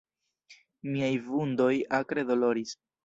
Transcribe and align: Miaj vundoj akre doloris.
Miaj 0.95 1.11
vundoj 1.27 1.71
akre 1.99 2.25
doloris. 2.33 2.75